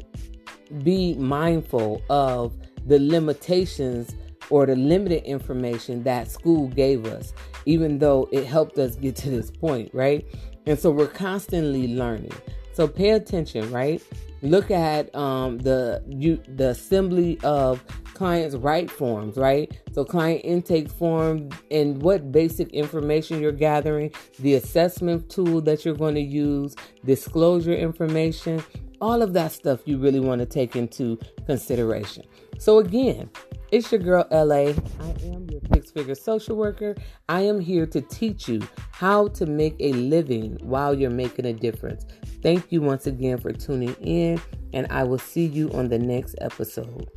be 0.84 1.16
mindful 1.16 2.02
of 2.10 2.54
the 2.86 3.00
limitations 3.00 4.16
or 4.50 4.66
the 4.66 4.76
limited 4.76 5.24
information 5.24 6.04
that 6.04 6.30
school 6.30 6.68
gave 6.70 7.06
us, 7.06 7.34
even 7.66 8.00
though 8.00 8.28
it 8.32 8.46
helped 8.46 8.78
us 8.78 8.96
get 8.96 9.16
to 9.16 9.30
this 9.30 9.50
point, 9.50 9.90
right? 9.94 10.26
And 10.66 10.78
so 10.78 10.92
we're 10.92 11.08
constantly 11.08 11.88
learning. 11.96 12.34
So 12.74 12.88
pay 12.88 13.12
attention, 13.12 13.72
right? 13.72 14.02
Look 14.42 14.72
at 14.72 15.14
um, 15.16 15.60
the 15.60 16.04
you, 16.08 16.42
the 16.48 16.70
assembly 16.70 17.40
of 17.44 17.84
clients' 18.14 18.56
right 18.56 18.90
forms, 18.90 19.38
right? 19.38 19.72
So 19.94 20.04
client 20.04 20.42
intake 20.44 20.90
form 20.90 21.50
and 21.70 22.02
what 22.02 22.32
basic 22.32 22.70
information 22.70 23.40
you're 23.40 23.52
gathering, 23.52 24.12
the 24.40 24.56
assessment 24.56 25.30
tool 25.30 25.62
that 25.62 25.86
you're 25.86 25.96
going 25.96 26.16
to 26.16 26.22
use, 26.22 26.76
disclosure 27.06 27.74
information, 27.74 28.64
all 29.02 29.22
of 29.22 29.34
that 29.34 29.52
stuff 29.52 29.82
you 29.86 29.98
really 29.98 30.20
want 30.20 30.40
to 30.40 30.46
take 30.46 30.76
into 30.76 31.20
consideration. 31.46 32.24
So, 32.60 32.78
again, 32.78 33.30
it's 33.72 33.92
your 33.92 34.00
girl 34.02 34.28
LA. 34.32 34.74
I 35.00 35.16
am 35.24 35.50
your 35.50 35.62
six 35.74 35.92
figure 35.92 36.16
social 36.16 36.56
worker. 36.56 36.96
I 37.28 37.42
am 37.42 37.60
here 37.60 37.86
to 37.88 38.02
teach 38.02 38.48
you 38.48 38.62
how 38.92 39.30
to 39.30 39.46
make 39.46 39.76
a 39.80 39.94
living 39.94 40.58
while 40.62 40.94
you're 40.94 41.10
making 41.10 41.46
a 41.46 41.54
difference. 41.54 42.06
Thank 42.42 42.72
you 42.72 42.82
once 42.82 43.08
again 43.08 43.38
for 43.38 43.52
tuning 43.52 43.96
in, 44.02 44.42
and 44.74 44.88
I 44.92 45.04
will 45.04 45.20
see 45.20 45.46
you 45.46 45.72
on 45.72 45.90
the 45.90 46.00
next 46.00 46.36
episode. 46.42 47.10